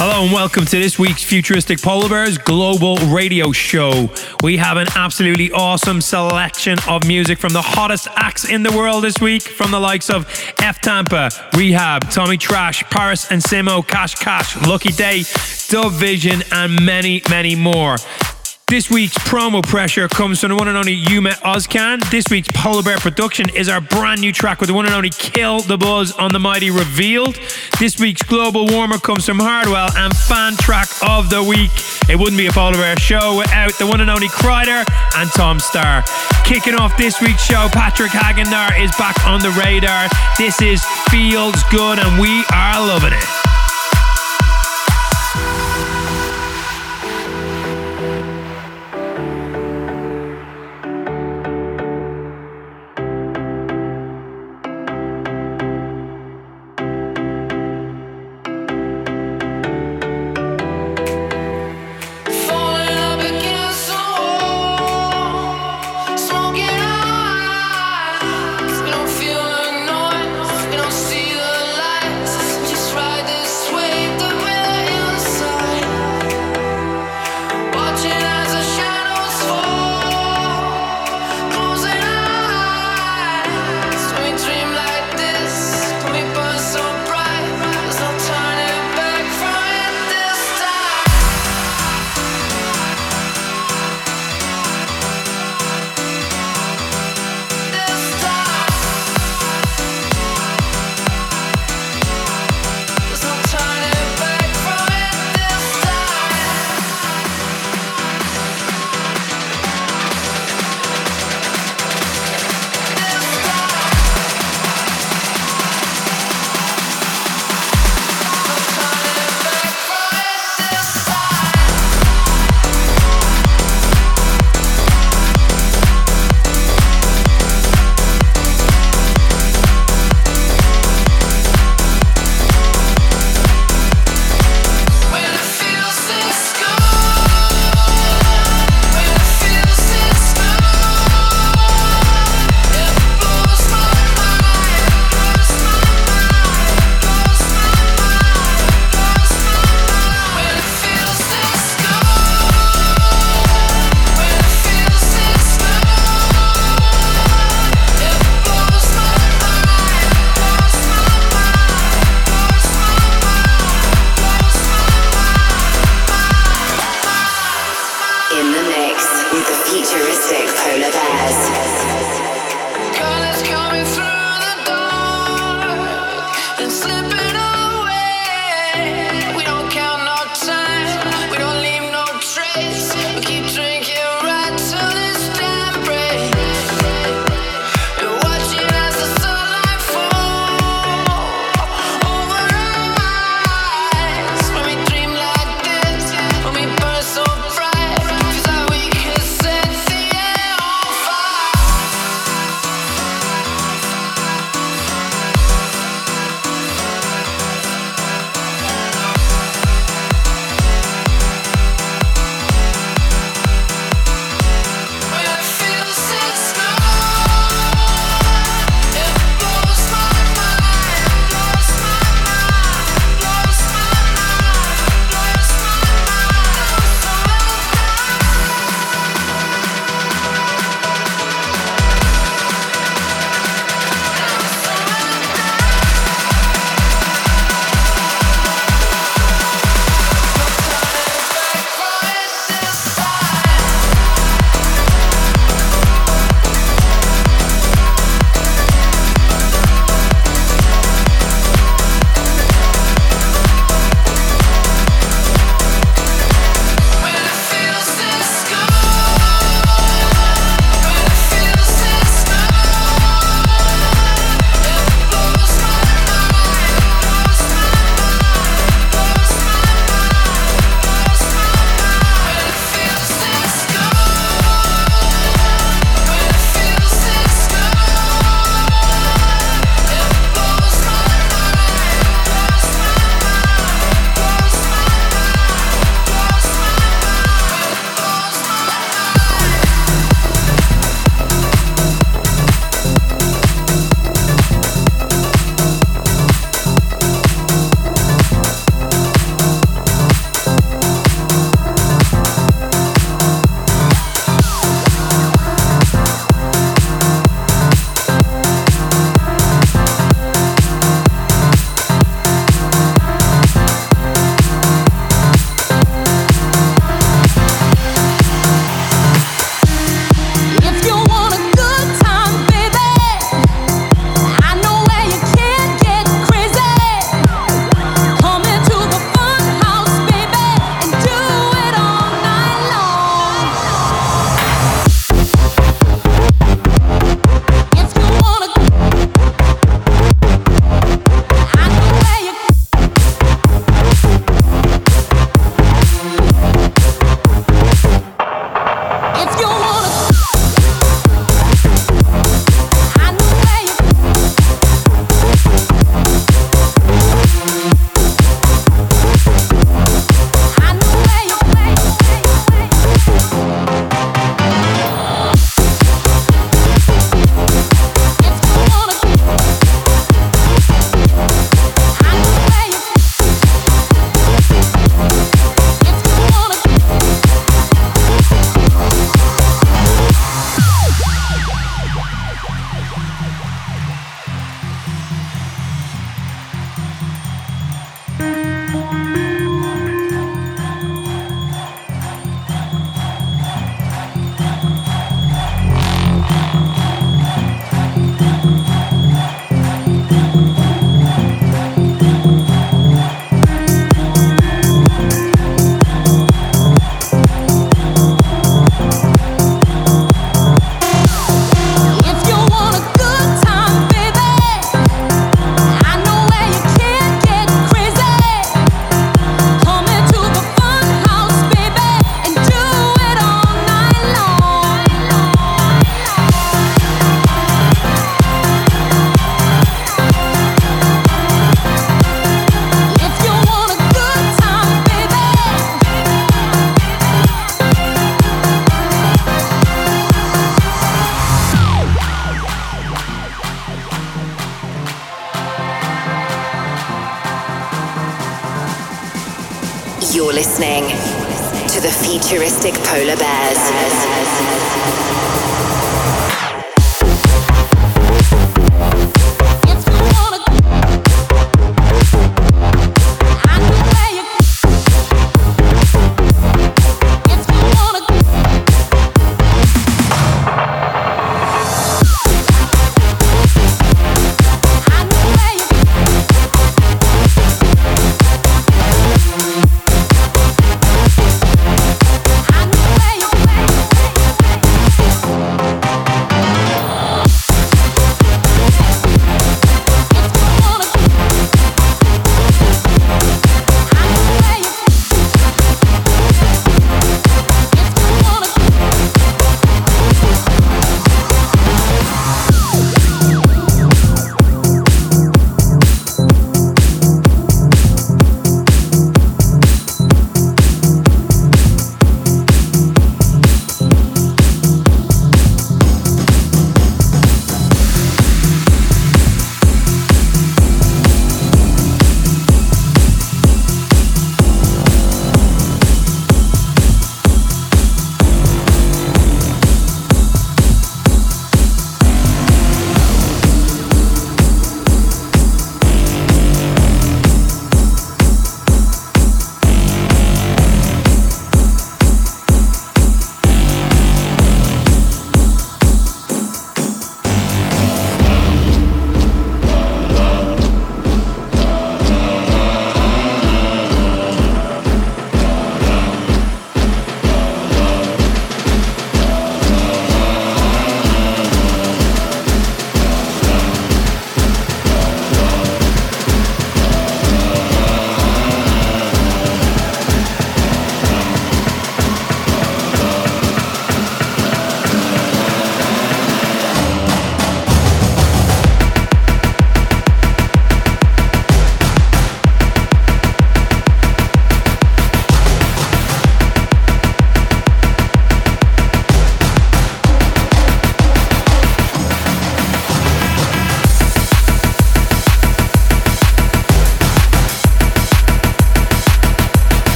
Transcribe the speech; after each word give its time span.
Hello 0.00 0.22
and 0.22 0.32
welcome 0.32 0.64
to 0.64 0.78
this 0.78 0.96
week's 0.96 1.24
Futuristic 1.24 1.82
Polar 1.82 2.08
Bears 2.08 2.38
Global 2.38 2.98
Radio 2.98 3.50
Show. 3.50 4.08
We 4.44 4.56
have 4.56 4.76
an 4.76 4.86
absolutely 4.94 5.50
awesome 5.50 6.00
selection 6.00 6.78
of 6.86 7.04
music 7.04 7.40
from 7.40 7.52
the 7.52 7.62
hottest 7.62 8.06
acts 8.14 8.48
in 8.48 8.62
the 8.62 8.70
world 8.70 9.02
this 9.02 9.20
week, 9.20 9.42
from 9.42 9.72
the 9.72 9.80
likes 9.80 10.08
of 10.08 10.24
F 10.62 10.80
Tampa, 10.80 11.30
R3hab, 11.50 12.14
Tommy 12.14 12.36
Trash, 12.36 12.84
Paris 12.84 13.28
and 13.32 13.42
Simo, 13.42 13.84
Cash 13.84 14.14
Cash, 14.14 14.56
Lucky 14.68 14.92
Date, 14.92 15.34
Dub 15.68 15.90
Vision, 15.90 16.44
and 16.52 16.80
many, 16.86 17.20
many 17.28 17.56
more. 17.56 17.96
This 18.68 18.90
week's 18.90 19.16
promo 19.16 19.66
pressure 19.66 20.08
comes 20.08 20.40
from 20.40 20.50
the 20.50 20.56
one 20.56 20.68
and 20.68 20.76
only 20.76 21.02
Ummet 21.04 21.40
Ozcan. 21.40 22.06
This 22.10 22.26
week's 22.30 22.48
Polar 22.52 22.82
Bear 22.82 22.98
production 22.98 23.48
is 23.54 23.66
our 23.66 23.80
brand 23.80 24.20
new 24.20 24.30
track 24.30 24.60
with 24.60 24.68
the 24.68 24.74
one 24.74 24.84
and 24.84 24.94
only 24.94 25.08
Kill 25.08 25.60
the 25.60 25.78
Buzz 25.78 26.12
on 26.12 26.34
the 26.34 26.38
Mighty 26.38 26.70
Revealed. 26.70 27.38
This 27.80 27.98
week's 27.98 28.22
global 28.22 28.66
warmer 28.66 28.98
comes 28.98 29.24
from 29.24 29.38
Hardwell 29.38 29.88
and 29.96 30.14
fan 30.14 30.54
track 30.58 30.88
of 31.02 31.30
the 31.30 31.42
week. 31.42 31.70
It 32.10 32.16
wouldn't 32.16 32.36
be 32.36 32.46
a 32.48 32.52
Polar 32.52 32.74
Bear 32.74 32.98
show 32.98 33.38
without 33.38 33.72
the 33.78 33.86
one 33.86 34.02
and 34.02 34.10
only 34.10 34.28
Kryder 34.28 34.84
and 35.16 35.30
Tom 35.30 35.60
Staar. 35.60 36.04
Kicking 36.44 36.74
off 36.74 36.94
this 36.98 37.22
week's 37.22 37.42
show, 37.42 37.68
Patrick 37.72 38.10
Hagenaar 38.10 38.78
is 38.78 38.94
back 38.98 39.26
on 39.26 39.40
the 39.40 39.50
radar. 39.52 40.10
This 40.36 40.60
is 40.60 40.84
Feels 41.10 41.62
Good 41.70 41.98
and 41.98 42.20
we 42.20 42.44
are 42.52 42.86
loving 42.86 43.14
it. 43.14 43.57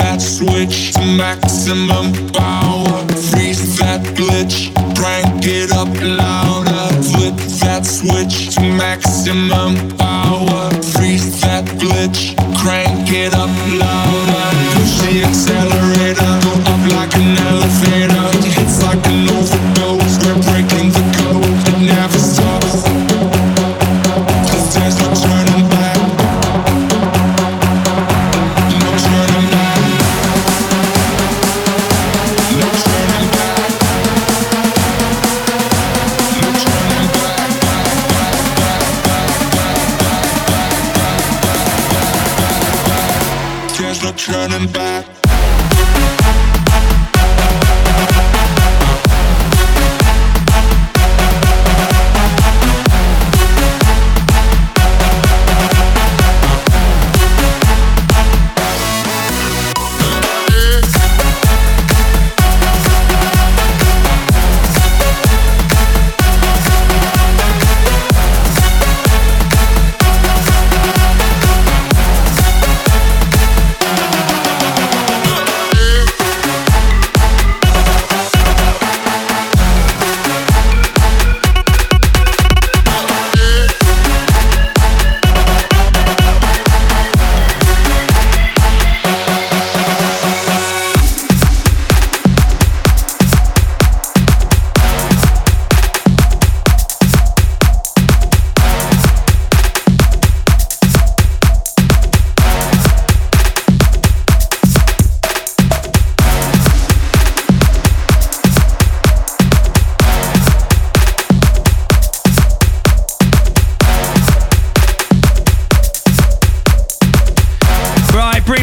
That 0.00 0.20
switch 0.20 0.92
to 0.94 1.04
maximum 1.04 2.12
power. 2.32 2.98
Freeze 3.28 3.78
that 3.78 4.02
glitch, 4.16 4.72
crank 4.96 5.44
it 5.44 5.70
up 5.72 5.92
louder. 6.00 6.86
Flip 7.10 7.36
that 7.60 7.84
switch 7.84 8.54
to 8.54 8.62
maximum 8.62 9.72
power. 9.98 10.70
Freeze 10.94 11.40
that 11.42 11.64
glitch, 11.82 12.34
crank 12.62 13.12
it 13.12 13.34
up 13.34 13.52
louder. 13.82 14.48
Push 14.74 14.94
the 15.04 15.24
accelerator, 15.28 15.89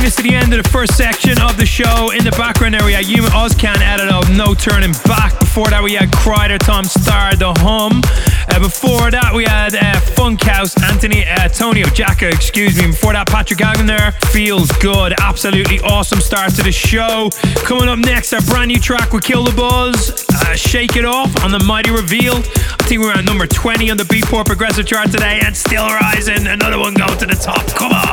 To 0.08 0.24
the 0.24 0.34
end 0.34 0.52
of 0.54 0.64
the 0.64 0.70
first 0.70 0.96
section 0.96 1.37
of 1.50 1.58
the 1.58 1.66
show. 1.66 2.12
In 2.12 2.24
the 2.24 2.32
background 2.32 2.74
there 2.74 2.84
we 2.84 2.94
had 2.94 3.06
Ummet 3.06 3.32
Ozcan 3.32 3.80
edit 3.80 4.10
of 4.10 4.30
No 4.36 4.54
Turning 4.54 4.92
Back. 5.06 5.40
Before 5.40 5.70
that 5.70 5.82
we 5.82 5.94
had 5.94 6.10
Kryder, 6.12 6.60
Tom 6.60 6.86
Staar, 6.86 7.38
The 7.38 7.54
Hum. 7.62 8.02
Uh, 8.50 8.60
before 8.60 9.12
that 9.12 9.32
we 9.34 9.46
had 9.46 9.76
uh, 9.76 10.00
Funkhouse, 10.16 10.76
Anthony, 10.84 11.26
uh, 11.28 11.48
Tonio 11.50 11.86
Giacca, 11.88 12.32
excuse 12.34 12.78
me. 12.78 12.88
Before 12.88 13.14
that 13.14 13.28
Patrick 13.28 13.60
Hagenaar, 13.60 14.14
Feels 14.32 14.72
Good. 14.80 15.14
Absolutely 15.20 15.80
awesome 15.82 16.20
start 16.20 16.54
to 16.56 16.64
the 16.64 16.72
show. 16.72 17.30
Coming 17.64 17.88
up 17.90 18.00
next, 18.00 18.34
our 18.34 18.42
brand 18.42 18.70
new 18.70 18.80
track 18.80 19.14
with 19.14 19.24
Kill 19.24 19.44
the 19.44 19.56
Buzz, 19.56 20.26
uh, 20.30 20.56
Shake 20.56 20.96
It 20.96 21.06
Off 21.06 21.44
on 21.44 21.52
the 21.52 21.64
Mighty 21.64 21.92
Reveal. 21.92 22.36
I 22.36 22.84
think 22.88 23.02
we're 23.02 23.14
at 23.14 23.26
number 23.26 23.48
20 23.48 23.92
on 23.92 23.98
the 23.98 24.06
Beatport 24.06 24.46
Progressive 24.46 24.86
chart 24.86 25.12
today 25.12 25.40
and 25.44 25.56
still 25.56 25.88
rising. 25.88 26.48
Another 26.48 26.80
one 26.80 26.94
going 26.94 27.18
to 27.20 27.26
the 27.26 27.36
top. 27.36 27.66
Come 27.76 27.92
on. 27.92 28.08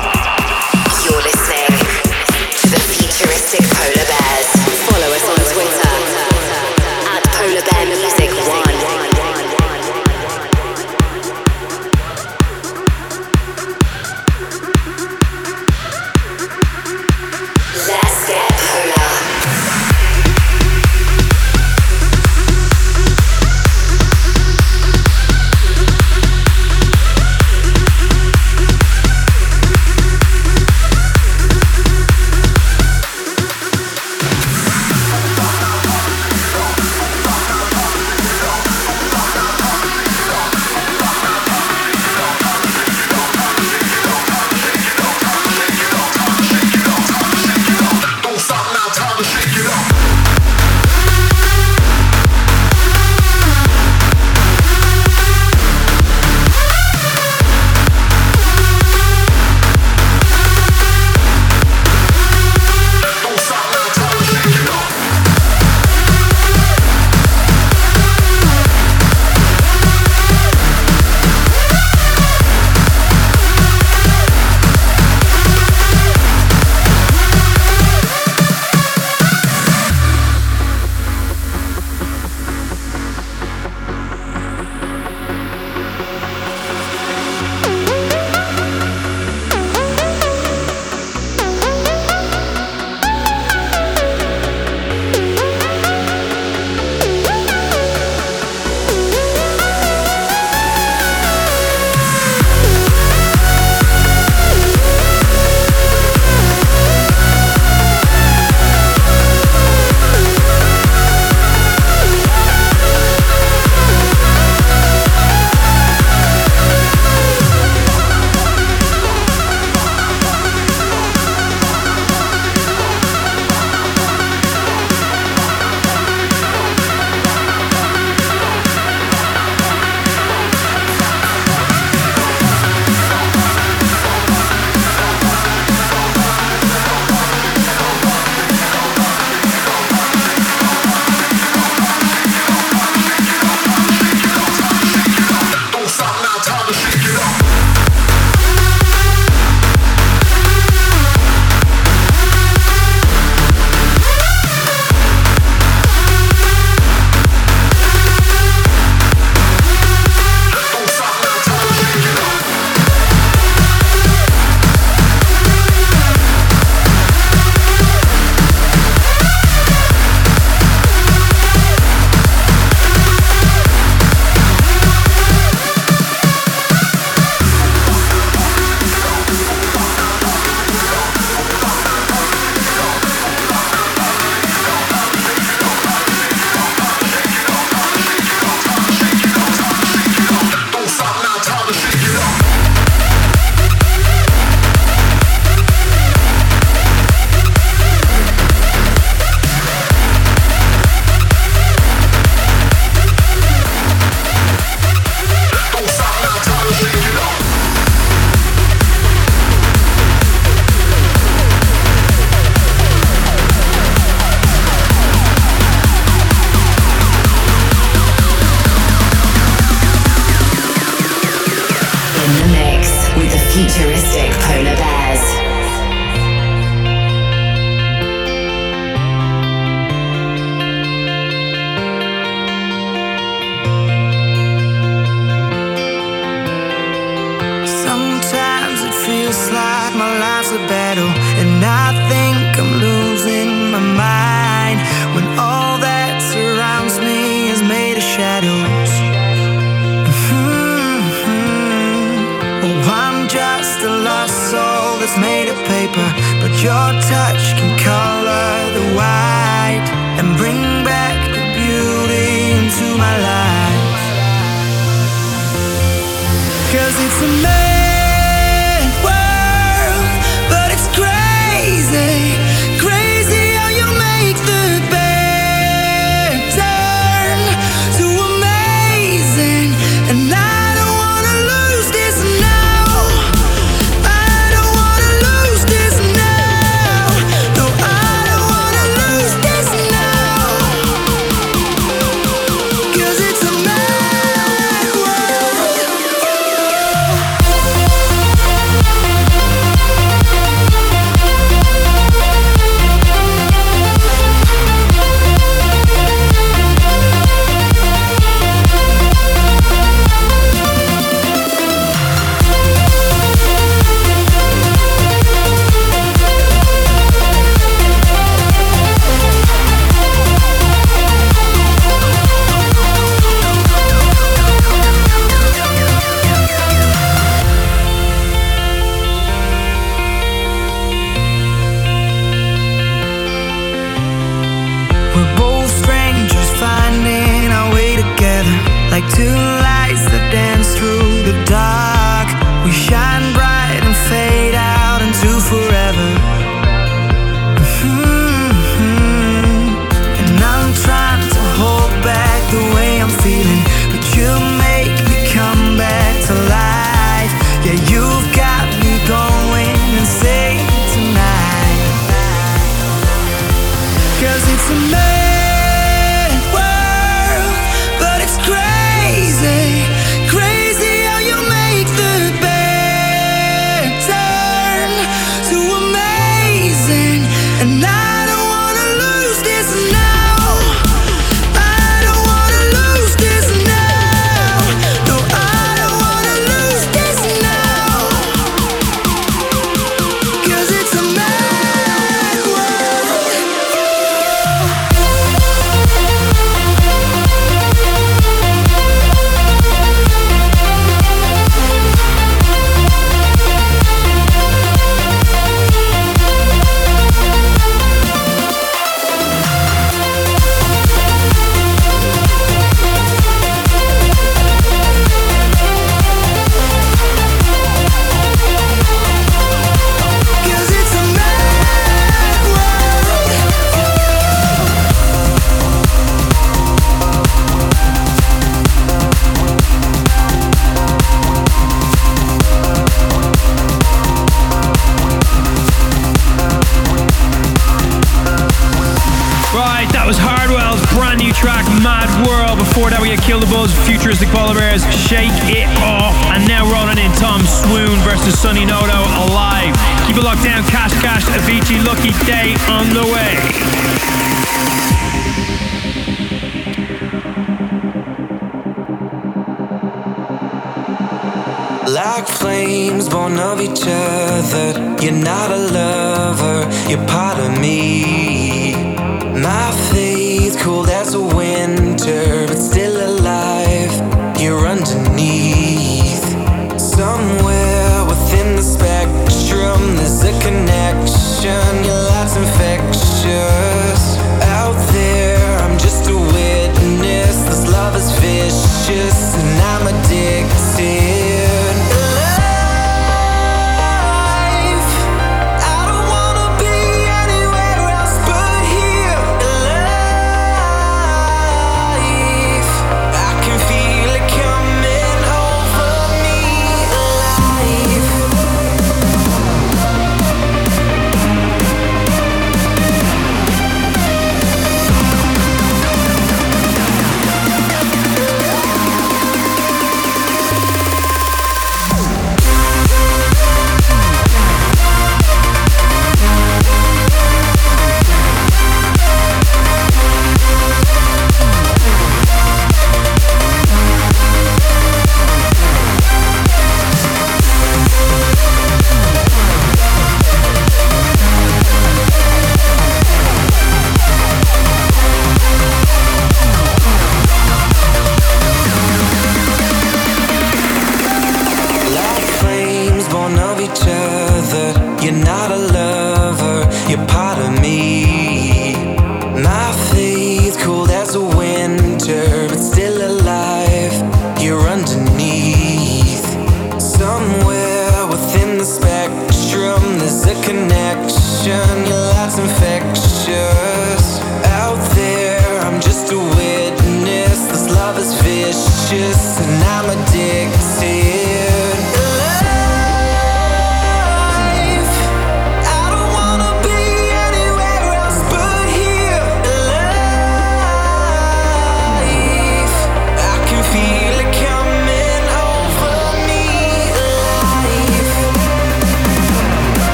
You're 1.05 1.23
listening 1.23 1.94
futuristic 3.17 3.63
polar 3.71 4.04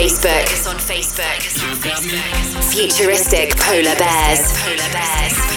Facebook. 0.00 0.48
Futuristic 2.72 3.54
polar 3.56 3.96
bears. 3.98 4.40
Polar 4.62 4.92
bears. 4.92 5.49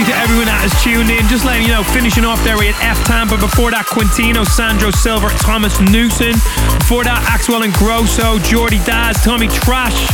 You 0.00 0.06
to 0.06 0.16
everyone 0.16 0.48
that 0.48 0.64
has 0.64 0.72
tuned 0.80 1.12
in. 1.12 1.28
Just 1.28 1.44
letting 1.44 1.68
you 1.68 1.76
know, 1.76 1.84
finishing 1.84 2.24
off 2.24 2.40
there, 2.40 2.56
we 2.56 2.72
had 2.72 2.78
FTampa. 2.80 3.36
Before 3.36 3.68
that, 3.68 3.84
Quintino, 3.84 4.48
Sandro 4.48 4.88
Silva, 4.88 5.28
Thomas 5.44 5.76
Newson. 5.92 6.32
Before 6.80 7.04
that, 7.04 7.20
Axwell 7.28 7.60
Ingrosso, 7.60 8.40
Jordy 8.40 8.80
Dazz, 8.88 9.20
Tommy 9.20 9.52
Trash. 9.52 10.08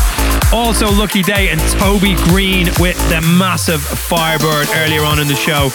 Also, 0.51 0.91
Lucky 0.91 1.23
Date 1.23 1.55
and 1.55 1.63
Toby 1.79 2.19
Green 2.27 2.67
with 2.83 2.99
the 3.15 3.23
massive 3.39 3.79
Firebird 3.79 4.67
earlier 4.83 5.07
on 5.07 5.23
in 5.23 5.31
the 5.31 5.39
show. 5.39 5.71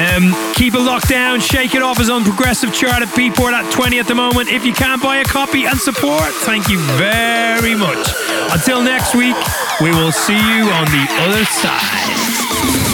Um, 0.00 0.32
keep 0.56 0.72
it 0.72 0.80
locked 0.80 1.12
down. 1.12 1.44
Shake 1.44 1.76
It 1.76 1.84
Off 1.84 2.00
is 2.00 2.08
on 2.08 2.24
progressive 2.24 2.72
chart 2.72 3.04
at 3.04 3.12
Beatport 3.12 3.52
at 3.52 3.68
20 3.68 4.00
at 4.00 4.08
the 4.08 4.16
moment. 4.16 4.48
If 4.48 4.64
you 4.64 4.72
can't 4.72 5.04
buy 5.04 5.20
a 5.20 5.24
copy 5.28 5.68
and 5.68 5.76
support, 5.76 6.32
thank 6.48 6.72
you 6.72 6.80
very 6.96 7.76
much. 7.76 8.08
Until 8.56 8.80
next 8.80 9.12
week, 9.12 9.36
we 9.84 9.92
will 9.92 10.16
see 10.16 10.32
you 10.32 10.64
on 10.72 10.88
the 10.88 11.04
other 11.28 11.44
side. 11.44 12.93